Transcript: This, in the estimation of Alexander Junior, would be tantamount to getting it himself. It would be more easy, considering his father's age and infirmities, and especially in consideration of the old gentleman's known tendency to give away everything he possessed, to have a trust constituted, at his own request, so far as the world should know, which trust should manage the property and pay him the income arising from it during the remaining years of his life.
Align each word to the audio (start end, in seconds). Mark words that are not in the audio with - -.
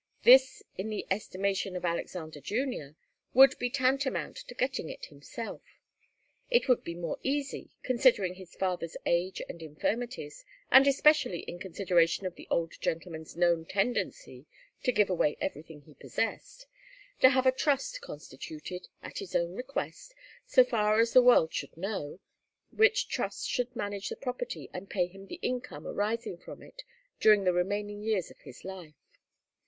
This, 0.23 0.63
in 0.79 0.89
the 0.89 1.05
estimation 1.11 1.75
of 1.75 1.85
Alexander 1.85 2.41
Junior, 2.41 2.95
would 3.35 3.55
be 3.59 3.69
tantamount 3.69 4.35
to 4.47 4.55
getting 4.55 4.89
it 4.89 5.05
himself. 5.05 5.61
It 6.49 6.67
would 6.67 6.83
be 6.83 6.95
more 6.95 7.19
easy, 7.21 7.75
considering 7.83 8.33
his 8.33 8.55
father's 8.55 8.97
age 9.05 9.43
and 9.47 9.61
infirmities, 9.61 10.43
and 10.71 10.87
especially 10.87 11.41
in 11.41 11.59
consideration 11.59 12.25
of 12.25 12.33
the 12.33 12.47
old 12.49 12.81
gentleman's 12.81 13.37
known 13.37 13.63
tendency 13.63 14.47
to 14.81 14.91
give 14.91 15.07
away 15.11 15.37
everything 15.39 15.81
he 15.81 15.93
possessed, 15.93 16.65
to 17.19 17.29
have 17.29 17.45
a 17.45 17.51
trust 17.51 18.01
constituted, 18.01 18.87
at 19.03 19.19
his 19.19 19.35
own 19.35 19.53
request, 19.53 20.15
so 20.47 20.63
far 20.63 20.99
as 20.99 21.13
the 21.13 21.21
world 21.21 21.53
should 21.53 21.77
know, 21.77 22.19
which 22.71 23.07
trust 23.07 23.47
should 23.47 23.75
manage 23.75 24.09
the 24.09 24.15
property 24.15 24.67
and 24.73 24.89
pay 24.89 25.05
him 25.05 25.27
the 25.27 25.37
income 25.43 25.85
arising 25.85 26.37
from 26.39 26.63
it 26.63 26.81
during 27.19 27.43
the 27.43 27.53
remaining 27.53 28.01
years 28.01 28.31
of 28.31 28.39
his 28.39 28.65
life. 28.65 28.95